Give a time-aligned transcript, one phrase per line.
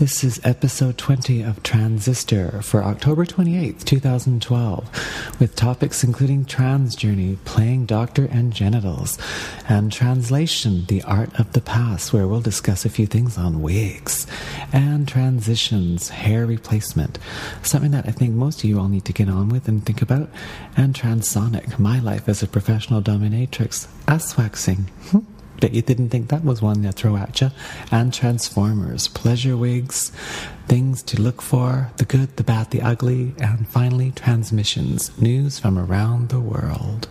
[0.00, 7.36] This is episode 20 of Transistor for October 28th, 2012, with topics including trans journey,
[7.44, 9.18] playing doctor and genitals,
[9.68, 14.26] and translation, the art of the past, where we'll discuss a few things on wigs,
[14.72, 17.18] and transitions, hair replacement,
[17.62, 20.00] something that I think most of you all need to get on with and think
[20.00, 20.30] about,
[20.78, 24.88] and transonic, my life as a professional dominatrix, ass waxing.
[25.10, 25.29] Hmm.
[25.60, 27.50] Bet you didn't think that was one to throw at you.
[27.92, 30.10] And Transformers, pleasure wigs,
[30.66, 35.78] things to look for, the good, the bad, the ugly, and finally transmissions, news from
[35.78, 37.08] around the world.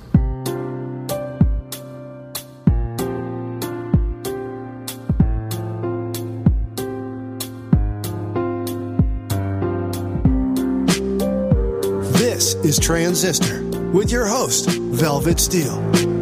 [12.14, 16.19] This is Transistor with your host, Velvet Steel.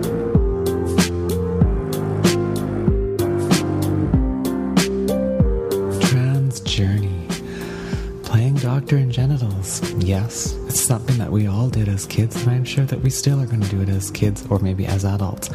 [10.07, 10.56] Yes,
[10.87, 13.61] something that we all did as kids, and I'm sure that we still are going
[13.61, 15.49] to do it as kids or maybe as adults.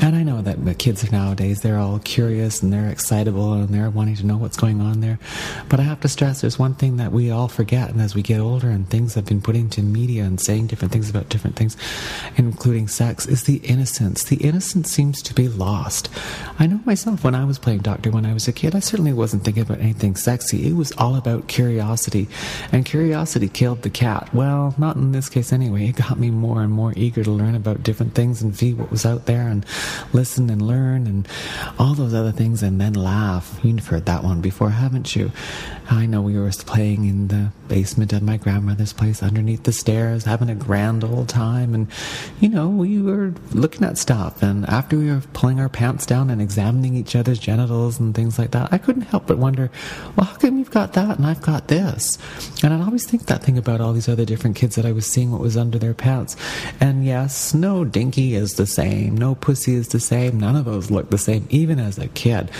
[0.00, 3.90] And I know that the kids nowadays, they're all curious and they're excitable and they're
[3.90, 5.18] wanting to know what's going on there.
[5.68, 8.22] But I have to stress there's one thing that we all forget, and as we
[8.22, 11.56] get older and things have been put into media and saying different things about different
[11.56, 11.76] things,
[12.36, 14.24] including sex, is the innocence.
[14.24, 16.08] The innocence seems to be lost.
[16.58, 19.12] I know myself when I was playing doctor when I was a kid, I certainly
[19.12, 20.66] wasn't thinking about anything sexy.
[20.66, 22.28] It was all about curiosity.
[22.70, 24.32] And curiosity killed the cat.
[24.32, 25.88] Well, not in this case anyway.
[25.88, 28.90] It got me more and more eager to learn about different things and see what
[28.90, 29.64] was out there and
[30.12, 31.28] listen and learn and
[31.78, 33.58] all those other things and then laugh.
[33.62, 35.32] You've heard that one before, haven't you?
[35.90, 40.24] I know we were playing in the basement of my grandmother's place underneath the stairs,
[40.24, 41.74] having a grand old time.
[41.74, 41.88] And,
[42.40, 44.42] you know, we were looking at stuff.
[44.42, 48.38] And after we were pulling our pants down and examining each other's genitals and things
[48.38, 49.70] like that, I couldn't help but wonder,
[50.16, 52.18] well, how come you've got that and I've got this?
[52.62, 55.06] And I'd always think that thing about all these other different kids that I was
[55.06, 56.36] seeing what was under their pants.
[56.80, 60.90] And yes, no dinky is the same, no pussy is the same, none of those
[60.90, 62.50] look the same, even as a kid.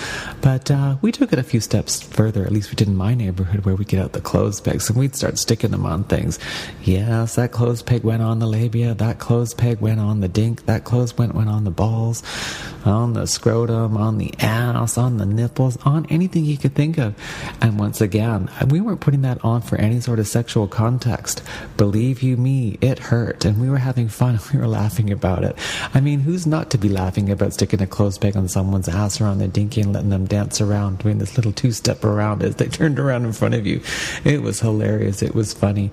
[0.41, 3.15] But uh, we took it a few steps further, at least we did in my
[3.15, 6.39] neighborhood, where we get out the clothes pegs and we'd start sticking them on things.
[6.83, 10.67] Yes, that clothes peg went on the labia, that clothes peg went on the dink,
[10.67, 12.23] that clothes went, went on the balls,
[12.85, 17.15] on the scrotum, on the ass, on the nipples, on anything you could think of.
[17.61, 21.43] And once again, we weren't putting that on for any sort of sexual context.
[21.83, 24.39] Believe you me, it hurt, and we were having fun.
[24.53, 25.59] We were laughing about it.
[25.93, 29.21] I mean, who's not to be laughing about sticking a clothes peg on someone's ass
[29.21, 32.55] or on their dinky and letting them dance around, doing this little two-step around as
[32.55, 33.81] they turned around in front of you?
[34.23, 35.23] It was hilarious.
[35.23, 35.91] It was funny,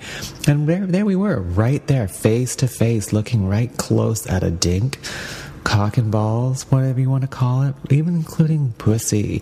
[0.47, 4.51] and there, there we were, right there, face to face, looking right close at a
[4.51, 4.99] dink
[5.63, 9.41] cock and balls, whatever you want to call it, even including pussy,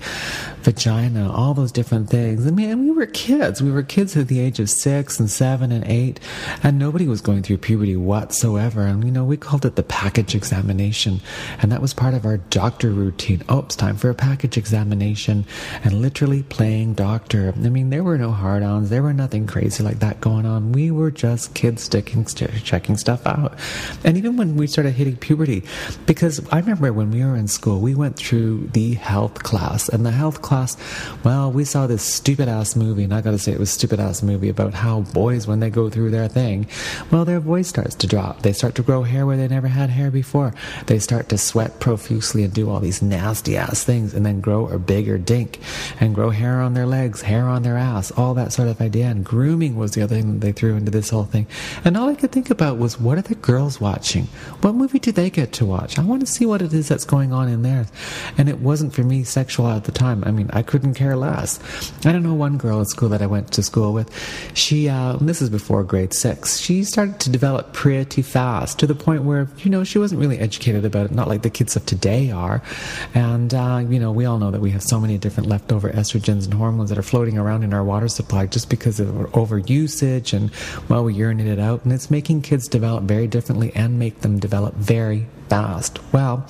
[0.62, 2.46] vagina, all those different things.
[2.46, 3.62] I mean, we were kids.
[3.62, 6.20] We were kids at the age of six and seven and eight,
[6.64, 8.82] and nobody was going through puberty whatsoever.
[8.82, 11.22] And, you know, we called it the package examination,
[11.62, 13.44] and that was part of our doctor routine.
[13.50, 15.46] Oh, it's time for a package examination,
[15.84, 17.54] and literally playing doctor.
[17.56, 20.72] I mean, there were no hard ons, there were nothing crazy like that going on.
[20.72, 23.58] We were just kids sticking, checking stuff out.
[24.04, 25.64] And even when we started hitting puberty,
[26.08, 30.06] because I remember when we were in school, we went through the health class, and
[30.06, 30.78] the health class,
[31.24, 34.24] well, we saw this stupid ass movie, and I gotta say it was stupid ass
[34.24, 36.66] movie about how boys, when they go through their thing,
[37.12, 38.42] well, their voice starts to drop.
[38.42, 40.54] They start to grow hair where they never had hair before.
[40.86, 44.68] They start to sweat profusely and do all these nasty ass things, and then grow
[44.70, 45.60] a bigger dink,
[46.00, 49.08] and grow hair on their legs, hair on their ass, all that sort of idea.
[49.08, 51.48] And grooming was the other thing that they threw into this whole thing.
[51.84, 54.28] And all I could think about was, what are the girls watching?
[54.62, 55.97] What movie do they get to watch?
[55.98, 57.86] I want to see what it is that's going on in there.
[58.38, 60.24] And it wasn't for me sexual at the time.
[60.26, 61.60] I mean, I couldn't care less.
[62.06, 64.12] I don't know one girl at school that I went to school with.
[64.54, 68.96] She, uh, this is before grade six, she started to develop pretty fast to the
[68.96, 71.86] point where, you know, she wasn't really educated about it, not like the kids of
[71.86, 72.62] today are.
[73.14, 76.46] And, uh, you know, we all know that we have so many different leftover estrogens
[76.46, 80.52] and hormones that are floating around in our water supply just because of overusage and,
[80.90, 81.84] well, we urinate it out.
[81.84, 86.00] And it's making kids develop very differently and make them develop very fast.
[86.14, 86.46] Well,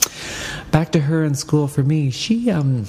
[0.71, 2.85] back to her in school for me, she, um,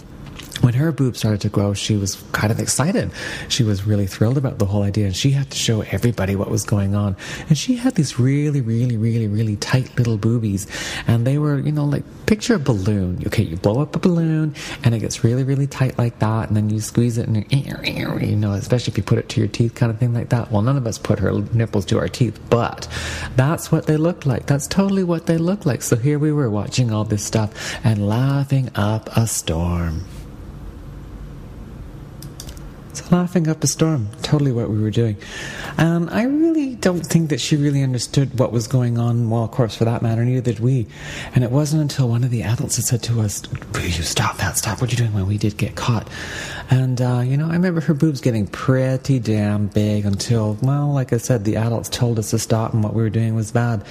[0.61, 3.11] when her boobs started to grow, she was kind of excited.
[3.49, 6.51] She was really thrilled about the whole idea, and she had to show everybody what
[6.51, 7.17] was going on.
[7.49, 10.67] And she had these really, really, really, really tight little boobies,
[11.07, 13.23] and they were, you know, like picture a balloon.
[13.27, 16.57] Okay, you blow up a balloon, and it gets really, really tight like that, and
[16.57, 19.75] then you squeeze it, and you know, especially if you put it to your teeth,
[19.75, 20.51] kind of thing like that.
[20.51, 22.89] Well, none of us put her nipples to our teeth, but
[23.37, 24.47] that's what they looked like.
[24.47, 25.83] That's totally what they looked like.
[25.83, 30.05] So here we were watching all this stuff and laughing up a storm.
[32.99, 34.09] It's laughing up a storm.
[34.23, 35.17] Totally what we were doing.
[35.77, 39.31] And I really don't think that she really understood what was going on.
[39.31, 40.89] Well, of course, for that matter, neither did we.
[41.33, 43.43] And it wasn't until one of the adults had said to us,
[43.73, 44.57] Will you stop that?
[44.57, 46.09] Stop what you're doing when we did get caught.
[46.71, 51.13] And, uh, you know, I remember her boobs getting pretty damn big until, well, like
[51.13, 53.85] I said, the adults told us to stop and what we were doing was bad.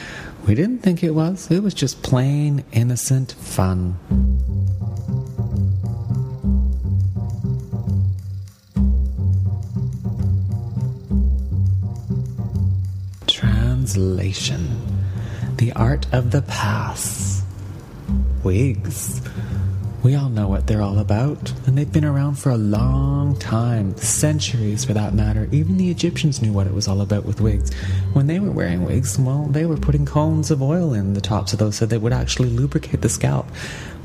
[0.45, 1.49] We didn't think it was.
[1.49, 3.97] It was just plain, innocent fun.
[13.87, 14.67] Translation
[15.55, 17.41] The Art of the Pass.
[18.43, 19.21] Wigs.
[20.03, 23.95] We all know what they're all about, and they've been around for a long time,
[23.95, 25.47] centuries for that matter.
[25.53, 27.73] Even the Egyptians knew what it was all about with wigs.
[28.11, 31.53] When they were wearing wigs, well, they were putting cones of oil in the tops
[31.53, 33.47] of those so they would actually lubricate the scalp.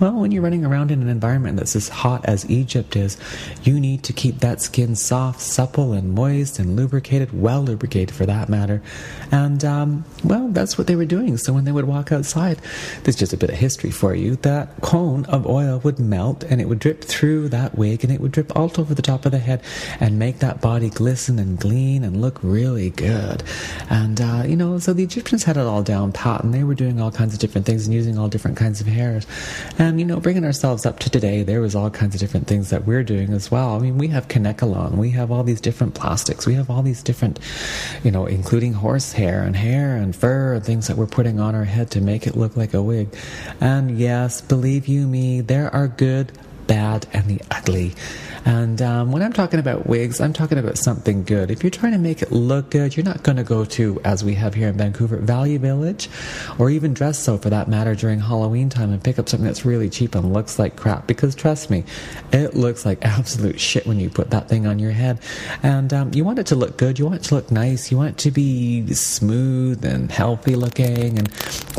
[0.03, 3.17] Well, when you're running around in an environment that's as hot as Egypt is,
[3.63, 8.27] you need to keep that skin soft, supple, and moist and lubricated, well lubricated for
[8.27, 8.83] that matter.
[9.31, 11.37] And, um, well, that's what they were doing.
[11.37, 12.61] So when they would walk outside,
[13.05, 14.35] there's just a bit of history for you.
[14.35, 18.21] That cone of oil would melt and it would drip through that wig and it
[18.21, 19.63] would drip all over the top of the head
[20.01, 23.45] and make that body glisten and gleam and look really good.
[23.89, 26.75] And, uh, you know, so the Egyptians had it all down pat and they were
[26.75, 29.29] doing all kinds of different things and using all different kinds of hairs.
[29.79, 32.71] And, you know, bringing ourselves up to today, there was all kinds of different things
[32.71, 33.77] that we're doing as well.
[33.77, 37.03] I mean, we have Kanekalon, we have all these different plastics, we have all these
[37.03, 37.39] different,
[38.03, 41.65] you know, including horsehair and hair and fur and things that we're putting on our
[41.65, 43.15] head to make it look like a wig.
[43.61, 46.33] And yes, believe you me, there are good,
[46.67, 47.95] bad, and the ugly.
[48.45, 51.51] And um, when I'm talking about wigs, I'm talking about something good.
[51.51, 54.25] If you're trying to make it look good, you're not going to go to, as
[54.25, 56.09] we have here in Vancouver, Value Village,
[56.59, 59.89] or even Dressew for that matter during Halloween time and pick up something that's really
[59.89, 61.07] cheap and looks like crap.
[61.07, 61.85] Because trust me,
[62.33, 65.21] it looks like absolute shit when you put that thing on your head.
[65.63, 67.97] And um, you want it to look good, you want it to look nice, you
[67.97, 71.29] want it to be smooth and healthy looking, and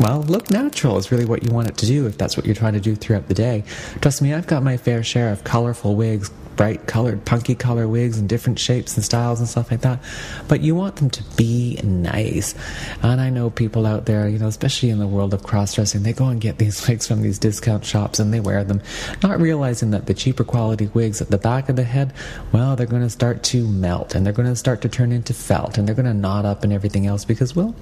[0.00, 2.54] well, look natural is really what you want it to do if that's what you're
[2.54, 3.64] trying to do throughout the day.
[4.00, 8.18] Trust me, I've got my fair share of colorful wigs bright colored, punky color wigs
[8.18, 10.00] and different shapes and styles and stuff like that.
[10.48, 12.54] But you want them to be nice.
[13.02, 16.02] And I know people out there, you know, especially in the world of cross dressing,
[16.02, 18.80] they go and get these wigs from these discount shops and they wear them,
[19.22, 22.12] not realizing that the cheaper quality wigs at the back of the head,
[22.52, 25.34] well, they're going to start to melt and they're going to start to turn into
[25.34, 27.74] felt and they're going to knot up and everything else because, well,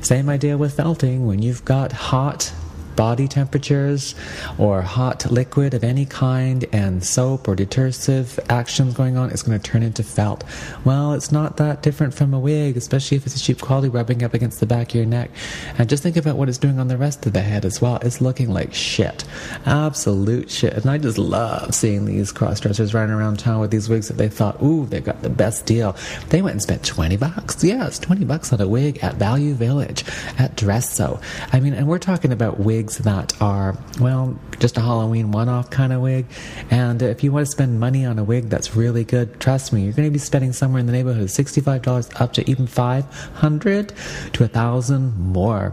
[0.00, 1.26] same idea with felting.
[1.26, 2.52] When you've got hot,
[2.96, 4.14] body temperatures
[4.58, 9.58] or hot liquid of any kind and soap or detersive actions going on, it's going
[9.58, 10.44] to turn into felt.
[10.84, 14.22] Well, it's not that different from a wig, especially if it's a cheap quality rubbing
[14.22, 15.30] up against the back of your neck.
[15.78, 17.96] And just think about what it's doing on the rest of the head as well.
[18.02, 19.24] It's looking like shit.
[19.66, 20.74] Absolute shit.
[20.74, 24.16] And I just love seeing these cross dressers running around town with these wigs that
[24.16, 25.96] they thought, ooh, they got the best deal.
[26.28, 27.62] They went and spent 20 bucks.
[27.64, 30.04] Yes, 20 bucks on a wig at Value Village,
[30.38, 31.20] at Dressew.
[31.52, 35.48] I mean, and we're talking about wigs wigs that are, well, just a Halloween one
[35.48, 36.26] off kind of wig.
[36.70, 39.84] And if you want to spend money on a wig that's really good, trust me,
[39.84, 43.92] you're going to be spending somewhere in the neighborhood of $65 up to even 500
[44.34, 45.72] to a thousand more.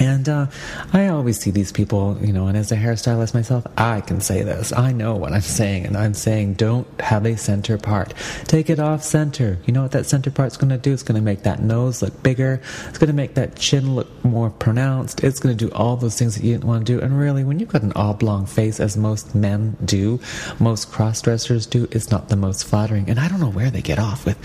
[0.00, 0.46] And uh,
[0.92, 4.42] I always see these people, you know, and as a hairstylist myself, I can say
[4.42, 4.72] this.
[4.72, 8.14] I know what I'm saying, and I'm saying don't have a center part.
[8.44, 9.58] Take it off center.
[9.66, 10.92] You know what that center part's going to do?
[10.92, 12.60] It's going to make that nose look bigger.
[12.88, 15.24] It's going to make that chin look more pronounced.
[15.24, 17.00] It's going to do all those things that you didn't want to do.
[17.04, 20.20] And really, when you've got an oblong face, as most men do,
[20.60, 23.10] most cross dressers do, it's not the most flattering.
[23.10, 24.38] And I don't know where they get off with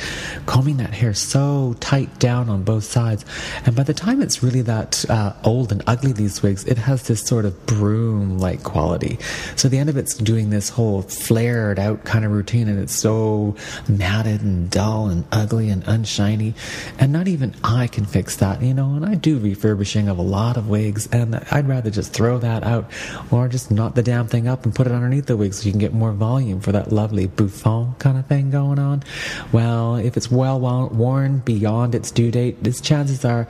[0.46, 3.26] combing that hair so tight down on both sides.
[3.66, 7.04] And by the time it's really that uh, old and ugly, these wigs, it has
[7.08, 9.18] this sort of broom like quality.
[9.56, 12.96] So the end of it's doing this whole flared out kind of routine, and it's
[12.96, 13.56] so
[13.88, 16.54] matted and dull and ugly and unshiny.
[17.00, 18.94] And not even I can fix that, you know.
[18.94, 22.64] And I do refurbishing of a lot of wigs, and I'd rather just throw that
[22.64, 22.90] out
[23.32, 25.72] or just knot the damn thing up and put it underneath the wig so you
[25.72, 29.04] can get more volume for that lovely bouffant kind of thing going on.
[29.52, 33.48] Well, if it's well worn beyond its due date, its chances are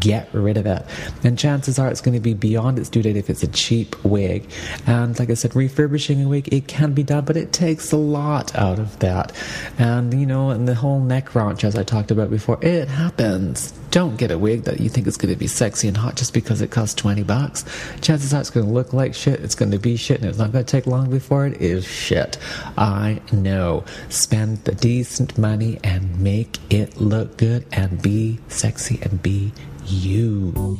[0.00, 0.84] get rid of it.
[1.24, 4.02] And chances are it's going to be beyond its due date if it's a cheap
[4.04, 4.50] wig.
[4.86, 7.96] And like I said, refurbishing a wig, it can be done, but it takes a
[7.96, 9.32] lot out of that.
[9.78, 13.72] And, you know, and the whole neck raunch, as I talked about before, it happens.
[13.90, 16.34] Don't get a wig that you think is going to be sexy and hot just
[16.34, 17.64] because it costs 20 bucks.
[18.00, 20.38] Chances are it's going to look like shit, it's going to be shit, and it's
[20.38, 22.36] not going to take long before it is shit.
[22.76, 23.84] I know.
[24.08, 29.52] Spend the decent money and make it look good and be sexy and be
[29.86, 30.78] you.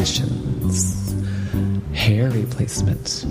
[0.00, 1.14] Transitions.
[1.92, 3.26] Hair replacement.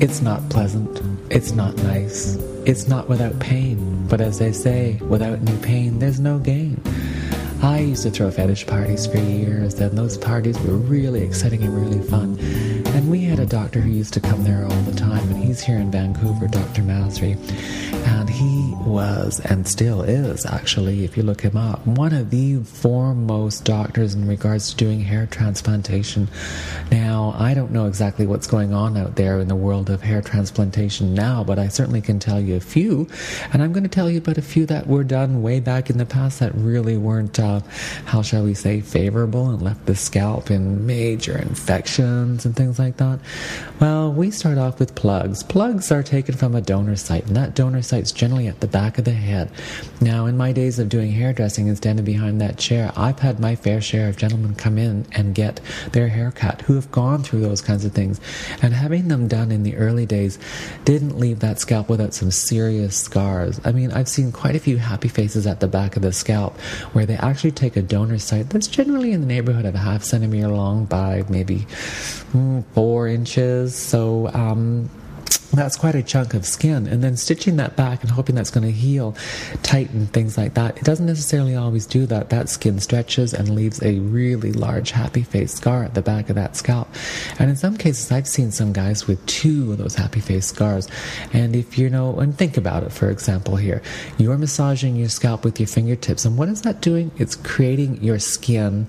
[0.00, 1.00] It's not pleasant.
[1.30, 2.36] It's not nice.
[2.64, 4.06] It's not without pain.
[4.08, 6.82] But as they say, without any pain, there's no gain.
[7.62, 11.74] I used to throw fetish parties for years, and those parties were really exciting and
[11.76, 12.38] really fun.
[12.94, 15.60] And we had a doctor who used to come there all the time, and he's
[15.60, 16.82] here in Vancouver, Dr.
[16.82, 17.36] Masri.
[18.06, 22.56] And he was, and still is actually, if you look him up, one of the
[22.64, 26.28] foremost doctors in regards to doing hair transplantation.
[26.90, 30.22] Now, I don't know exactly what's going on out there in the world of hair
[30.22, 33.06] transplantation now, but I certainly can tell you a few.
[33.52, 35.98] And I'm going to tell you about a few that were done way back in
[35.98, 37.60] the past that really weren't, uh,
[38.06, 42.87] how shall we say, favorable and left the scalp in major infections and things like
[42.96, 43.20] that.
[43.80, 45.42] Well, we start off with plugs.
[45.42, 48.98] Plugs are taken from a donor site, and that donor site's generally at the back
[48.98, 49.50] of the head.
[50.00, 53.54] Now, in my days of doing hairdressing and standing behind that chair, I've had my
[53.54, 55.60] fair share of gentlemen come in and get
[55.92, 58.20] their hair cut who have gone through those kinds of things.
[58.62, 60.38] And having them done in the early days
[60.84, 63.60] didn't leave that scalp without some serious scars.
[63.64, 66.58] I mean, I've seen quite a few happy faces at the back of the scalp
[66.92, 70.02] where they actually take a donor site that's generally in the neighborhood of a half
[70.02, 71.66] centimeter long by maybe
[72.32, 73.74] mm, four inches.
[73.74, 74.90] So, um,
[75.52, 76.86] that's quite a chunk of skin.
[76.86, 79.16] And then stitching that back and hoping that's going to heal,
[79.62, 80.76] tighten, things like that.
[80.76, 82.30] It doesn't necessarily always do that.
[82.30, 86.34] That skin stretches and leaves a really large happy face scar at the back of
[86.36, 86.88] that scalp.
[87.38, 90.88] And in some cases, I've seen some guys with two of those happy face scars.
[91.32, 93.82] And if you know, and think about it, for example, here,
[94.18, 96.24] you're massaging your scalp with your fingertips.
[96.24, 97.10] And what is that doing?
[97.16, 98.86] It's creating your skin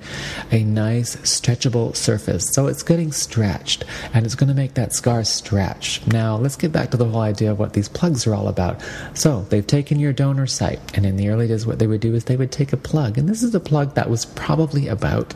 [0.52, 2.50] a nice, stretchable surface.
[2.50, 6.06] So it's getting stretched and it's going to make that scar stretch.
[6.08, 8.82] Now, let's get back to the whole idea of what these plugs are all about.
[9.14, 12.16] So they've taken your donor site, and in the early days, what they would do
[12.16, 15.36] is they would take a plug, and this is a plug that was probably about,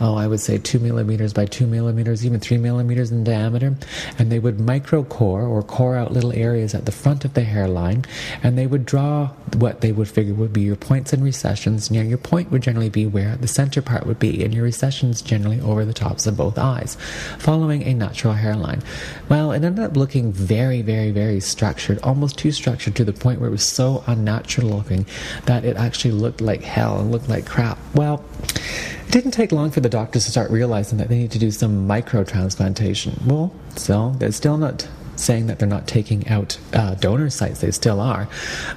[0.00, 3.76] oh, I would say two millimeters by two millimeters, even three millimeters in diameter,
[4.18, 7.42] and they would micro core or core out little areas at the front of the
[7.42, 8.06] hairline,
[8.42, 9.26] and they would draw
[9.58, 11.90] what they would figure would be your points and recessions.
[11.90, 15.20] Now, your point would generally be where the center part would be, and your recessions
[15.20, 16.96] generally over the tops of both eyes,
[17.36, 18.82] following a natural hairline.
[19.28, 23.40] Well, it ended up looking very, very, very structured, almost too structured to the point
[23.40, 25.06] where it was so unnatural looking
[25.46, 27.78] that it actually looked like hell and looked like crap.
[27.94, 31.38] Well, it didn't take long for the doctors to start realizing that they need to
[31.38, 33.20] do some micro transplantation.
[33.26, 37.70] Well, so they're still not saying that they're not taking out uh, donor sites, they
[37.70, 38.28] still are,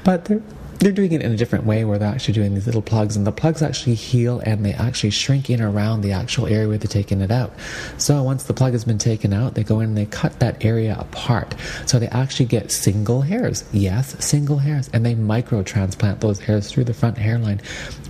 [0.03, 0.41] but they're
[0.79, 3.27] they're doing it in a different way where they're actually doing these little plugs and
[3.27, 6.87] the plugs actually heal and they actually shrink in around the actual area where they're
[6.87, 7.51] taking it out.
[7.97, 10.63] So once the plug has been taken out, they go in and they cut that
[10.63, 11.53] area apart.
[11.85, 13.65] So they actually get single hairs.
[13.73, 14.89] Yes, single hairs.
[14.93, 17.59] And they micro transplant those hairs through the front hairline.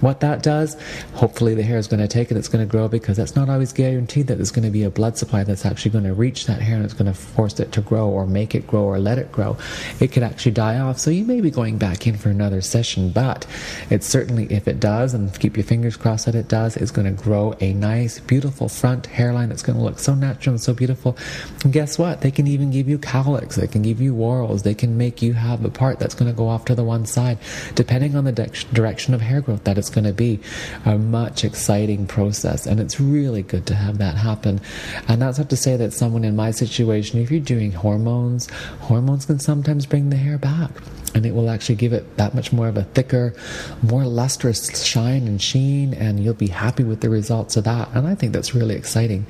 [0.02, 0.78] What that does,
[1.16, 3.50] hopefully the hair is going to take it, it's going to grow because that's not
[3.50, 6.46] always guaranteed that there's going to be a blood supply that's actually going to reach
[6.46, 9.00] that hair and it's going to force it to grow or make it grow or
[9.00, 9.58] let it grow.
[10.00, 11.00] It could actually die off.
[11.00, 13.46] So you may be going back in for another session, but
[13.90, 17.14] it's certainly, if it does, and keep your fingers crossed that it does, it's going
[17.14, 20.74] to grow a nice, beautiful front hairline that's going to look so natural and so
[20.74, 21.18] beautiful.
[21.64, 22.22] And guess what?
[22.22, 25.34] They can even give you cowlicks, they can give you whorls, they can make you
[25.34, 27.38] have a part that's going to go off to the one side,
[27.76, 30.40] depending on the de- direction of hair growth that it's going to be.
[30.86, 34.62] A much exciting process, and it's really good to have that happen.
[35.08, 38.50] And that's not to say that someone in my situation, if you're doing hormones,
[38.82, 40.72] hormones can sometimes bring the hair back
[41.14, 43.34] and it will actually give it that much more of a thicker,
[43.82, 47.90] more lustrous shine and sheen, and you'll be happy with the results of that.
[47.94, 49.26] And I think that's really exciting.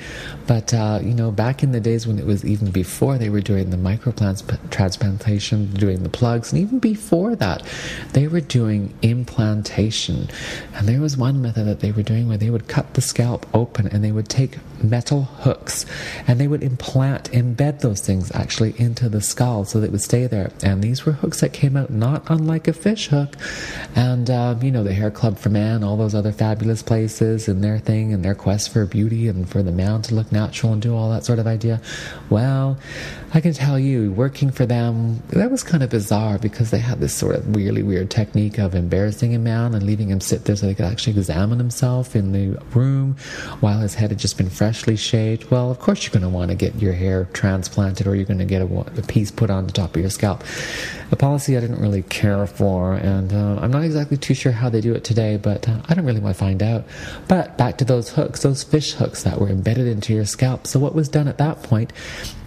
[0.48, 3.42] But uh, you know, back in the days when it was even before they were
[3.42, 7.64] doing the microtransplantation, doing the plugs, and even before that,
[8.14, 10.28] they were doing implantation.
[10.74, 13.46] And there was one method that they were doing where they would cut the scalp
[13.54, 15.86] open and they would take metal hooks
[16.28, 20.02] and they would implant, embed those things actually into the skull so that it would
[20.02, 20.52] stay there.
[20.64, 23.36] And these were hooks that came out not unlike a fish hook.
[23.96, 27.64] And, um, you know, the Hair Club for Men, all those other fabulous places and
[27.64, 30.82] their thing and their quest for beauty and for the man to look natural and
[30.82, 31.82] do all that sort of idea.
[32.30, 32.78] Well,
[33.34, 37.00] I can tell you, working for them, that was kind of bizarre because they had
[37.00, 40.56] this sort of really weird technique of embarrassing a man and leaving him sit there
[40.56, 43.16] so they could actually examine himself in the room
[43.60, 45.52] while his head had just been freshly shaved.
[45.52, 48.40] Well, of course, you're going to want to get your hair transplanted or you're going
[48.40, 50.44] to get a, a piece put on the top of your scalp.
[51.10, 54.70] The policy I didn't really care for, and uh, I'm not exactly too sure how
[54.70, 56.86] they do it today, but uh, I don't really want to find out.
[57.28, 60.68] But back to those hooks, those fish hooks that were embedded into your scalp.
[60.68, 61.92] So what was done at that point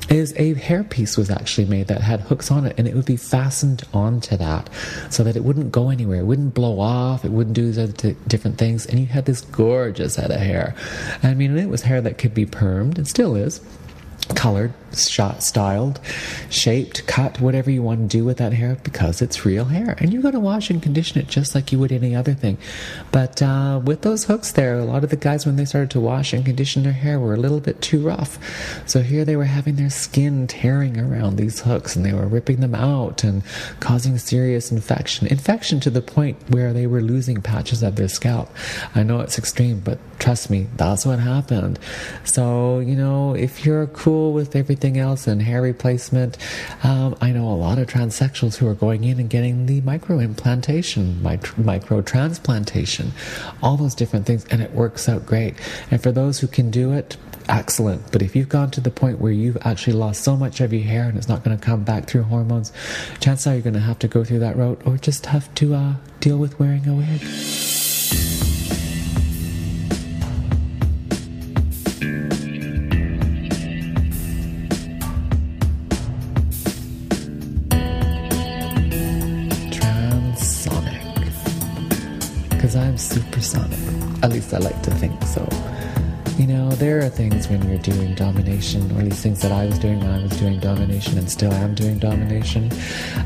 [0.09, 3.16] is a hairpiece was actually made that had hooks on it and it would be
[3.16, 4.71] fastened onto that
[5.11, 6.21] so that it wouldn't go anywhere.
[6.21, 7.23] It wouldn't blow off.
[7.26, 7.92] It wouldn't do those
[8.26, 8.87] different things.
[8.87, 10.75] And you had this gorgeous head of hair.
[11.23, 12.97] I mean it was hair that could be permed.
[12.97, 13.61] And still is
[14.34, 16.00] colored, shot, styled,
[16.50, 19.96] shaped, cut, whatever you want to do with that hair because it's real hair.
[19.98, 22.58] And you're going to wash and condition it just like you would any other thing.
[23.10, 26.00] But uh, with those hooks there, a lot of the guys, when they started to
[26.00, 28.38] wash and condition their hair, were a little bit too rough.
[28.86, 32.60] So here they were having their skin tearing around these hooks and they were ripping
[32.60, 33.42] them out and
[33.80, 35.26] causing serious infection.
[35.26, 38.50] Infection to the point where they were losing patches of their scalp.
[38.94, 41.78] I know it's extreme, but trust me, that's what happened.
[42.24, 46.38] So, you know, if you're cool with everything else and hair replacement,
[46.84, 50.18] um, I know a lot of transsexuals who are going in and getting the micro
[50.18, 53.12] implantation, micro transplantation,
[53.62, 55.54] all those different things, and it works out great.
[55.90, 57.16] And for those who can do it,
[57.48, 58.12] excellent.
[58.12, 60.82] But if you've gone to the point where you've actually lost so much of your
[60.82, 62.72] hair and it's not going to come back through hormones,
[63.20, 65.74] chances are you're going to have to go through that route or just have to
[65.74, 67.71] uh, deal with wearing a wig.
[84.52, 85.47] I like to think so.
[86.38, 89.66] You know, there are things when you're doing domination, or at least things that I
[89.66, 92.71] was doing when I was doing domination and still am doing domination,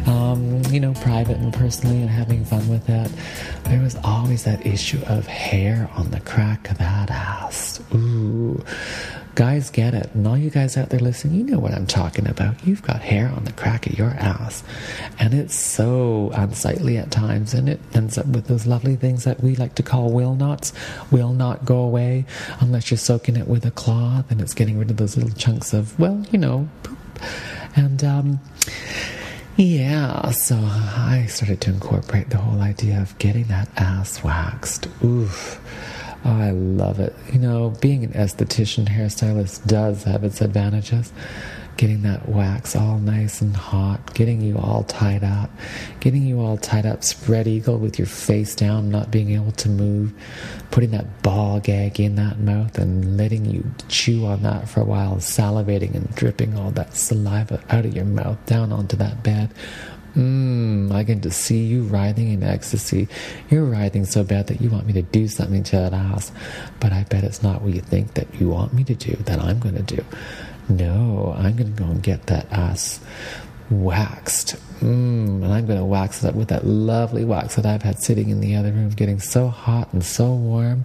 [0.07, 3.11] um, you know, private and personally and having fun with that.
[3.65, 7.81] There was always that issue of hair on the crack of that ass.
[7.95, 8.63] Ooh.
[9.37, 10.09] Guys get it.
[10.15, 12.67] And all you guys out there listening, you know what I'm talking about.
[12.67, 14.65] You've got hair on the crack of your ass.
[15.19, 17.53] And it's so unsightly at times.
[17.53, 20.73] And it ends up with those lovely things that we like to call will nots.
[21.11, 22.25] Will not go away
[22.61, 25.75] unless you're soaking it with a cloth and it's getting rid of those little chunks
[25.75, 26.99] of, well, you know, poop.
[27.77, 28.41] And, um,
[29.59, 34.89] yeah, so I started to incorporate the whole idea of getting that ass waxed.
[35.05, 35.61] Oof.
[36.25, 37.15] Oh, I love it.
[37.33, 41.13] You know, being an esthetician hairstylist does have its advantages.
[41.77, 45.51] Getting that wax all nice and hot, getting you all tied up,
[46.01, 49.69] getting you all tied up spread eagle with your face down, not being able to
[49.69, 50.15] move,
[50.71, 54.85] putting that ball gag in that mouth and letting you chew on that for a
[54.85, 59.51] while, salivating and dripping all that saliva out of your mouth down onto that bed.
[60.17, 63.07] Mmm, I can just see you writhing in ecstasy.
[63.51, 66.33] You're writhing so bad that you want me to do something to that ass.
[66.81, 69.39] But I bet it's not what you think that you want me to do, that
[69.41, 70.03] I'm going to do.
[70.71, 72.99] No, I'm going to go and get that ass
[73.71, 74.57] waxed.
[74.81, 77.99] Mmm, and I'm going to wax it up with that lovely wax that I've had
[77.99, 80.85] sitting in the other room, getting so hot and so warm.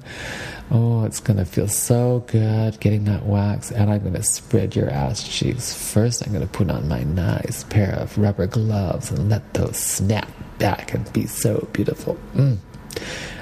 [0.71, 3.71] Oh, it's going to feel so good getting that wax.
[3.71, 5.73] And I'm going to spread your ass cheeks.
[5.73, 9.77] First, I'm going to put on my nice pair of rubber gloves and let those
[9.77, 12.17] snap back and be so beautiful.
[12.35, 12.57] Mm.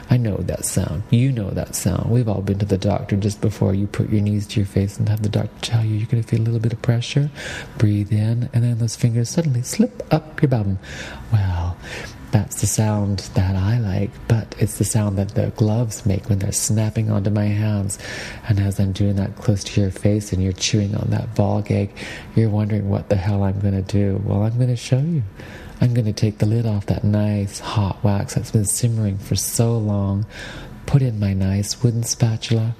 [0.09, 1.03] I know that sound.
[1.11, 2.09] You know that sound.
[2.09, 4.97] We've all been to the doctor just before you put your knees to your face
[4.97, 7.29] and have the doctor tell you you're going to feel a little bit of pressure.
[7.77, 10.79] Breathe in, and then those fingers suddenly slip up your bum.
[11.31, 11.77] Well,
[12.31, 16.39] that's the sound that I like, but it's the sound that the gloves make when
[16.39, 17.97] they're snapping onto my hands.
[18.47, 21.61] And as I'm doing that close to your face and you're chewing on that ball
[21.61, 21.91] gag,
[22.35, 24.21] you're wondering what the hell I'm going to do.
[24.25, 25.23] Well, I'm going to show you.
[25.81, 29.35] I'm going to take the lid off that nice hot wax that's been simmering for
[29.35, 30.25] so long,
[30.85, 32.75] put in my nice wooden spatula,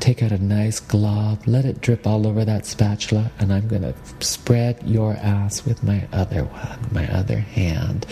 [0.00, 3.82] take out a nice glove, let it drip all over that spatula, and I'm going
[3.82, 8.04] to spread your ass with my other one, my other hand.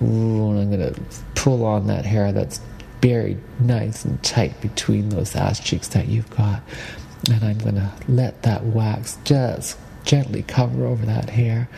[0.00, 1.00] Ooh, and I'm going to
[1.34, 2.60] pull on that hair that's
[3.00, 6.62] buried nice and tight between those ass cheeks that you've got.
[7.32, 11.68] And I'm going to let that wax just gently cover over that hair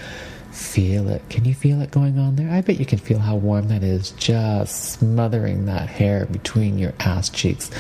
[0.59, 1.23] Feel it.
[1.31, 2.51] Can you feel it going on there?
[2.51, 6.93] I bet you can feel how warm that is, just smothering that hair between your
[6.99, 7.71] ass cheeks.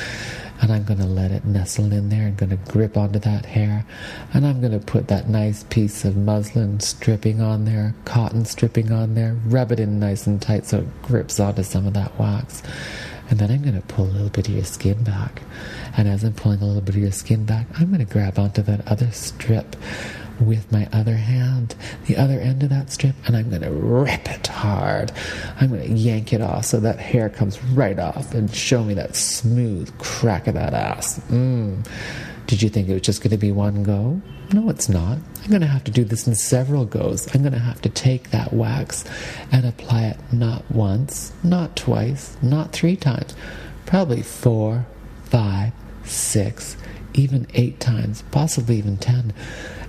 [0.60, 2.28] And I'm going to let it nestle in there.
[2.28, 3.84] I'm going to grip onto that hair.
[4.32, 8.92] And I'm going to put that nice piece of muslin stripping on there, cotton stripping
[8.92, 12.16] on there, rub it in nice and tight so it grips onto some of that
[12.18, 12.62] wax.
[13.28, 15.42] And then I'm going to pull a little bit of your skin back.
[15.96, 18.38] And as I'm pulling a little bit of your skin back, I'm going to grab
[18.38, 19.76] onto that other strip
[20.40, 21.74] with my other hand,
[22.07, 25.12] the other end of that strip, and I'm going to rip it hard.
[25.61, 28.94] I'm going to yank it off so that hair comes right off and show me
[28.94, 31.18] that smooth crack of that ass.
[31.29, 31.87] Mmm.
[32.46, 34.20] Did you think it was just going to be one go?
[34.55, 35.18] No, it's not.
[35.42, 37.33] I'm going to have to do this in several goes.
[37.35, 39.05] I'm going to have to take that wax
[39.53, 43.37] and apply it not once, not twice, not three times,
[43.85, 44.87] probably four,
[45.24, 45.74] five,
[46.05, 46.79] six,
[47.12, 49.35] even eight times, possibly even ten.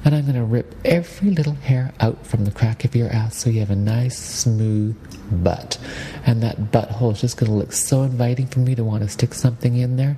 [0.05, 3.35] And I'm going to rip every little hair out from the crack of your ass
[3.35, 4.95] so you have a nice, smooth
[5.43, 5.77] butt.
[6.25, 9.09] And that butthole is just going to look so inviting for me to want to
[9.09, 10.17] stick something in there.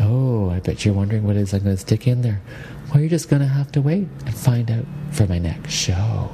[0.00, 2.40] Oh, I bet you're wondering what it is I'm going to stick in there.
[2.90, 6.28] Well, you're just going to have to wait and find out for my next show.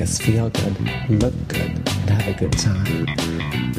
[0.00, 3.06] Make us feel good, look good, and have a good time.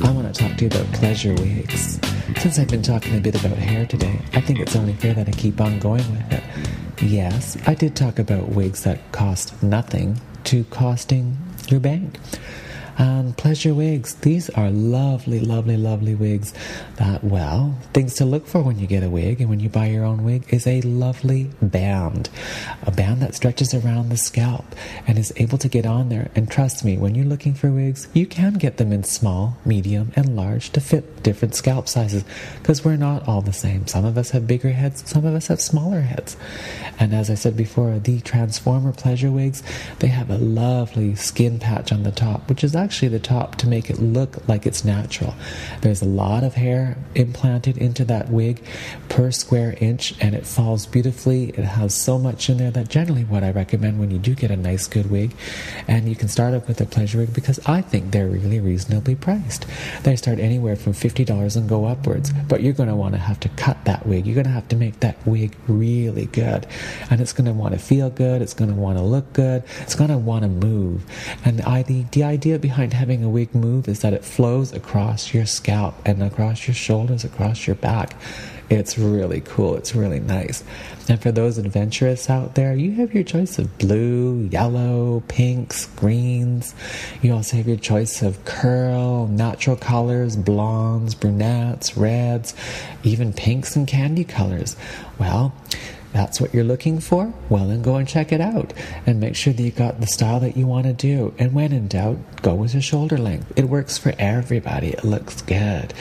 [0.05, 1.99] I want to talk to you about pleasure wigs.
[2.37, 5.27] Since I've been talking a bit about hair today, I think it's only fair that
[5.27, 6.43] I keep on going with it.
[7.01, 11.37] Yes, I did talk about wigs that cost nothing to costing
[11.69, 12.19] your bank.
[12.97, 14.15] Um, pleasure wigs.
[14.15, 16.53] These are lovely, lovely, lovely wigs.
[16.97, 19.87] That well, things to look for when you get a wig and when you buy
[19.87, 22.29] your own wig is a lovely band,
[22.83, 24.65] a band that stretches around the scalp
[25.07, 26.29] and is able to get on there.
[26.35, 30.11] And trust me, when you're looking for wigs, you can get them in small, medium,
[30.15, 32.23] and large to fit different scalp sizes
[32.59, 33.87] because we're not all the same.
[33.87, 36.37] Some of us have bigger heads, some of us have smaller heads.
[36.99, 39.63] And as I said before, the Transformer pleasure wigs,
[39.99, 43.67] they have a lovely skin patch on the top, which is actually the top to
[43.67, 45.33] make it look like it's natural.
[45.81, 48.63] There's a lot of hair implanted into that wig
[49.09, 51.49] per square inch, and it falls beautifully.
[51.49, 54.51] It has so much in there that generally what I recommend when you do get
[54.51, 55.33] a nice good wig,
[55.87, 59.15] and you can start up with a pleasure wig because I think they're really reasonably
[59.15, 59.65] priced.
[60.03, 63.39] They start anywhere from $50 and go upwards, but you're going to want to have
[63.41, 64.25] to cut that wig.
[64.25, 66.67] You're going to have to make that wig really good,
[67.09, 68.41] and it's going to want to feel good.
[68.41, 69.63] It's going to want to look good.
[69.79, 71.05] It's going to want to move.
[71.45, 75.33] And the, the, the idea behind having a wig move is that it flows across
[75.33, 78.15] your scalp and across your shoulders, across your back.
[78.69, 79.75] It's really cool.
[79.75, 80.63] It's really nice.
[81.09, 86.73] And for those adventurous out there, you have your choice of blue, yellow, pinks, greens.
[87.21, 92.53] You also have your choice of curl, natural colors, blondes, brunettes, reds,
[93.03, 94.77] even pinks and candy colors.
[95.19, 95.53] Well,
[96.13, 97.33] that's what you're looking for?
[97.49, 98.73] Well, then go and check it out
[99.05, 101.33] and make sure that you got the style that you want to do.
[101.39, 103.53] And when in doubt, go with a shoulder length.
[103.55, 104.89] It works for everybody.
[104.89, 105.93] It looks good.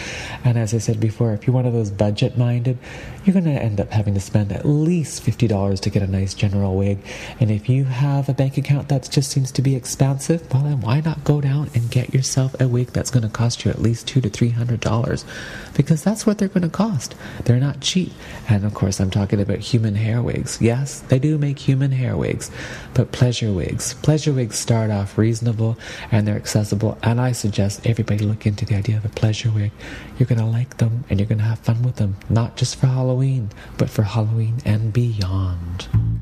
[0.44, 2.78] And as I said before, if you're one of those budget minded,
[3.24, 6.34] you're going to end up having to spend at least $50 to get a nice
[6.34, 6.98] general wig.
[7.38, 10.80] And if you have a bank account that just seems to be expansive, well, then
[10.80, 13.80] why not go down and get yourself a wig that's going to cost you at
[13.80, 15.24] least two to three hundred dollars?
[15.74, 17.14] Because that's what they're going to cost.
[17.44, 18.12] They're not cheap.
[18.48, 20.60] And of course, I'm talking about human hair wigs.
[20.60, 22.50] Yes, they do make human hair wigs,
[22.94, 23.94] but pleasure wigs.
[23.94, 25.78] Pleasure wigs start off reasonable
[26.10, 26.98] and they're accessible.
[27.02, 29.72] And I suggest everybody look into the idea of a pleasure wig.
[30.18, 32.76] You're going to like them and you're going to have fun with them, not just
[32.76, 36.19] for Halloween, but for Halloween and beyond.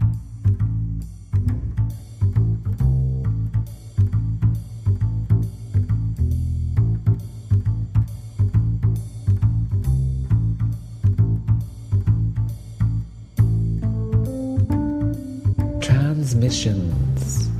[16.39, 17.51] Transmissions.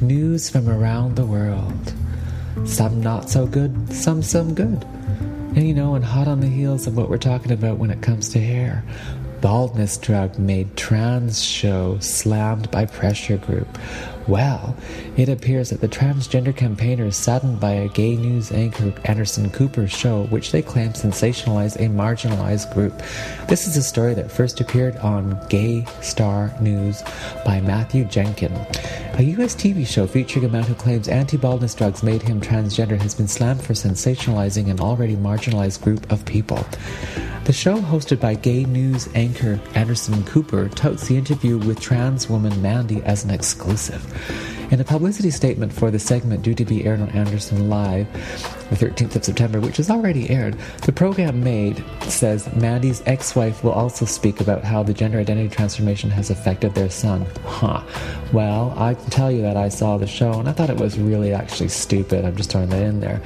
[0.00, 1.92] News from around the world.
[2.64, 4.84] Some not so good, some some good.
[5.56, 8.02] And you know, and hot on the heels of what we're talking about when it
[8.02, 8.84] comes to hair,
[9.40, 13.78] baldness drug made trans show slammed by pressure group.
[14.28, 14.76] Well,
[15.16, 20.24] it appears that the transgender campaigners saddened by a gay news anchor Anderson Cooper's show,
[20.24, 23.00] which they claim sensationalized a marginalized group.
[23.46, 27.04] This is a story that first appeared on Gay Star News
[27.44, 28.52] by Matthew Jenkin.
[29.14, 29.54] A U.S.
[29.54, 33.62] TV show featuring a man who claims anti-baldness drugs made him transgender has been slammed
[33.62, 36.66] for sensationalizing an already marginalized group of people.
[37.46, 42.60] The show, hosted by gay news anchor Anderson Cooper, touts the interview with trans woman
[42.60, 44.02] Mandy as an exclusive.
[44.72, 48.08] In a publicity statement for the segment due to be aired on Anderson Live
[48.70, 53.62] the 13th of September, which is already aired, the program made says Mandy's ex wife
[53.62, 57.26] will also speak about how the gender identity transformation has affected their son.
[57.44, 57.82] Huh.
[58.32, 60.98] Well, I can tell you that I saw the show and I thought it was
[60.98, 62.24] really actually stupid.
[62.24, 63.20] I'm just throwing that in there.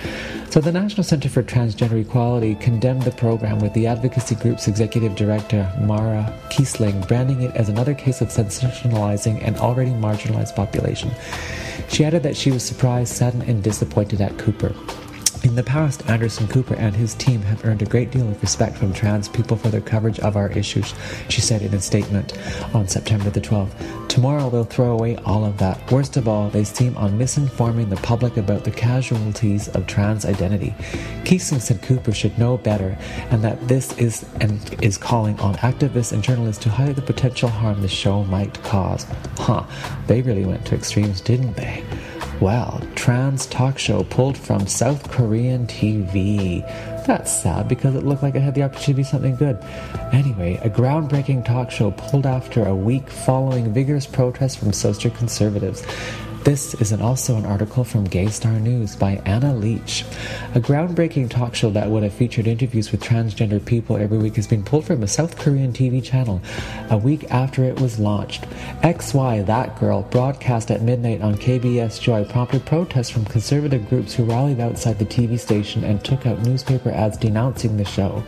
[0.51, 5.15] So, the National Center for Transgender Equality condemned the program with the advocacy group's executive
[5.15, 11.11] director, Mara Keisling, branding it as another case of sensationalizing an already marginalized population.
[11.89, 14.75] She added that she was surprised, saddened, and disappointed at Cooper.
[15.43, 18.77] In the past, Anderson Cooper and his team have earned a great deal of respect
[18.77, 20.93] from trans people for their coverage of our issues,
[21.31, 22.37] she said in a statement
[22.75, 24.09] on September the 12th.
[24.09, 25.91] Tomorrow they'll throw away all of that.
[25.91, 30.75] Worst of all, they seem on misinforming the public about the casualties of trans identity.
[31.25, 32.99] Keisling said Cooper should know better
[33.31, 37.49] and that this is and is calling on activists and journalists to highlight the potential
[37.49, 39.07] harm the show might cause.
[39.39, 39.65] Huh,
[40.07, 41.83] they really went to extremes, didn't they?
[42.41, 46.67] Well, trans talk show pulled from South Korean TV.
[47.07, 49.63] That's sad because it looked like it had the opportunity to be something good.
[50.11, 55.83] Anyway, a groundbreaking talk show pulled after a week following vigorous protests from social conservatives.
[56.45, 60.07] This is an, also an article from Gay Star News by Anna Leach.
[60.55, 64.47] A groundbreaking talk show that would have featured interviews with transgender people every week has
[64.47, 66.41] been pulled from a South Korean TV channel
[66.89, 68.45] a week after it was launched.
[68.81, 74.25] XY That Girl, broadcast at midnight on KBS Joy, prompted protests from conservative groups who
[74.25, 78.25] rallied outside the TV station and took out newspaper ads denouncing the show.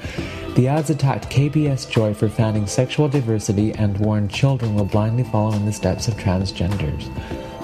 [0.55, 5.55] The ads attacked KBS Joy for fanning sexual diversity and warned children will blindly follow
[5.55, 7.11] in the steps of transgenders.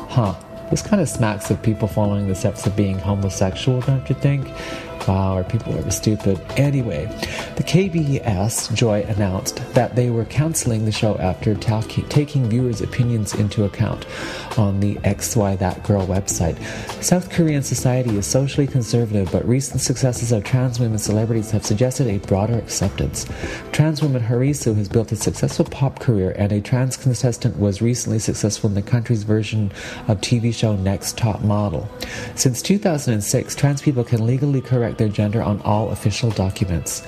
[0.08, 0.34] Huh.
[0.70, 4.48] This kind of smacks of people following the steps of being homosexual, don't you think?
[5.06, 6.40] Wow, our people are stupid?
[6.56, 7.06] Anyway,
[7.56, 13.34] the KBS Joy announced that they were canceling the show after ta- taking viewers' opinions
[13.34, 14.06] into account
[14.58, 16.58] on the XY That Girl website.
[17.02, 22.06] South Korean society is socially conservative, but recent successes of trans women celebrities have suggested
[22.06, 23.26] a broader acceptance.
[23.72, 28.18] Trans woman Harisu has built a successful pop career, and a trans contestant was recently
[28.18, 29.70] successful in the country's version
[30.08, 31.88] of TV show Next Top Model.
[32.34, 37.06] Since 2006, trans people can legally correct their gender on all official documents.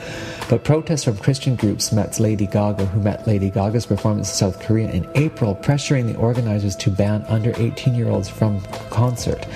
[0.50, 4.60] But protests from Christian groups met Lady Gaga, who met Lady Gaga's performance in South
[4.60, 9.46] Korea in April, pressuring the organizers to ban under 18 year olds from concert.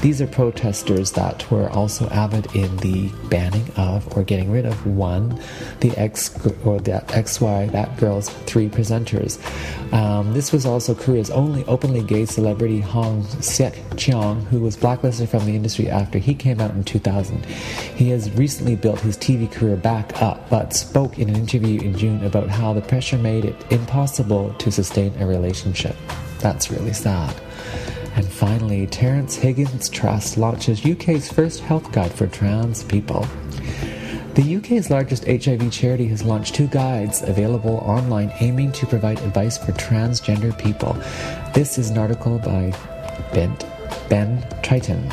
[0.00, 4.86] These are protesters that were also avid in the banning of or getting rid of
[4.86, 5.40] one,
[5.80, 9.40] the X or the XY, that girl's three presenters.
[9.92, 15.28] Um, this was also Korea's only openly gay celebrity Hong Sek Cheong, who was blacklisted
[15.28, 17.44] from the industry after he came out in 2000.
[17.94, 21.96] He has recently built his TV career back up, but spoke in an interview in
[21.96, 25.96] June about how the pressure made it impossible to sustain a relationship.
[26.38, 27.34] That's really sad.
[28.16, 33.26] And finally, Terrence Higgins Trust launches UK's first health guide for trans people.
[34.34, 39.56] The UK's largest HIV charity has launched two guides available online aiming to provide advice
[39.56, 40.94] for transgender people.
[41.54, 42.72] This is an article by
[43.32, 43.56] Ben,
[44.08, 45.08] ben Triton.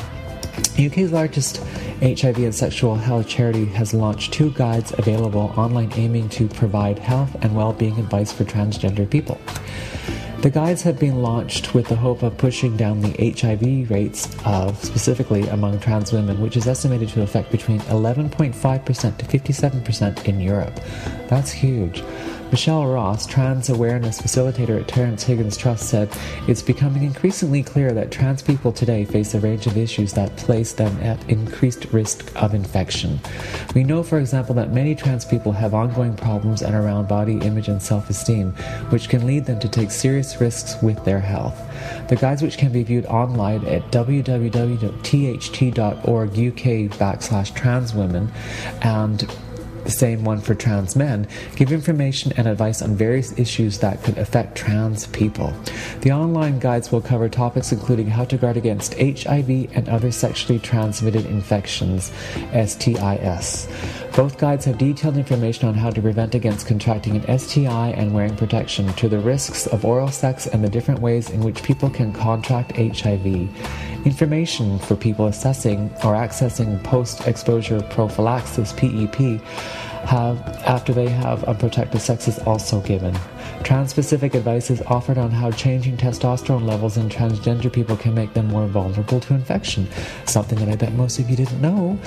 [0.79, 1.57] UK's largest
[2.01, 7.35] HIV and sexual health charity has launched two guides available online aiming to provide health
[7.43, 9.39] and well-being advice for transgender people.
[10.41, 14.83] The guides have been launched with the hope of pushing down the HIV rates of
[14.83, 20.79] specifically among trans women, which is estimated to affect between 11.5% to 57% in Europe.
[21.27, 22.03] That's huge.
[22.51, 26.09] Michelle Ross, trans awareness facilitator at Terrence Higgins Trust, said
[26.49, 30.73] it's becoming increasingly clear that trans people today face a range of issues that place
[30.73, 33.21] them at increased risk of infection.
[33.73, 37.69] We know, for example, that many trans people have ongoing problems and around body image
[37.69, 38.51] and self esteem,
[38.89, 41.57] which can lead them to take serious risks with their health.
[42.09, 44.89] The guides, which can be viewed online at www.tht.org
[46.29, 48.29] UK backslash trans women
[48.81, 49.25] and
[49.83, 54.17] the same one for trans men, give information and advice on various issues that could
[54.17, 55.53] affect trans people.
[56.01, 60.59] The online guides will cover topics including how to guard against HIV and other sexually
[60.59, 62.11] transmitted infections,
[62.51, 63.67] STIs.
[64.15, 68.35] Both guides have detailed information on how to prevent against contracting an STI and wearing
[68.35, 72.11] protection, to the risks of oral sex and the different ways in which people can
[72.13, 73.49] contract HIV.
[74.05, 79.39] Information for people assessing or accessing post exposure prophylaxis PEP
[80.05, 83.15] have after they have unprotected sex is also given.
[83.63, 88.47] Trans-specific advice is offered on how changing testosterone levels in transgender people can make them
[88.47, 89.87] more vulnerable to infection,
[90.25, 91.99] something that I bet most of you didn't know.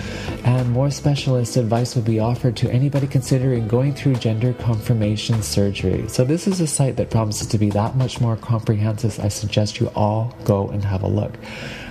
[0.44, 6.08] And more specialist advice will be offered to anybody considering going through gender confirmation surgery.
[6.08, 9.20] So this is a site that promises to be that much more comprehensive.
[9.20, 11.34] I suggest you all go and have a look.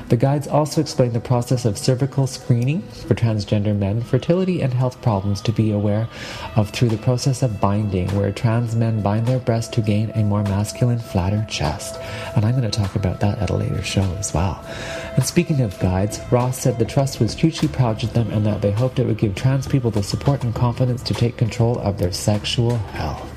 [0.09, 5.01] The guides also explain the process of cervical screening for transgender men, fertility and health
[5.01, 6.07] problems to be aware
[6.55, 10.23] of through the process of binding, where trans men bind their breasts to gain a
[10.23, 11.99] more masculine, flatter chest.
[12.35, 14.63] And I'm going to talk about that at a later show as well.
[15.15, 18.61] And speaking of guides, Ross said the trust was hugely proud of them and that
[18.61, 21.97] they hoped it would give trans people the support and confidence to take control of
[21.97, 23.32] their sexual health.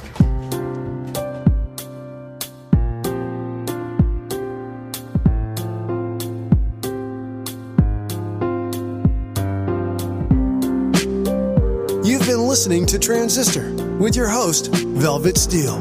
[12.56, 15.76] Listening to Transistor with your host, Velvet Steel.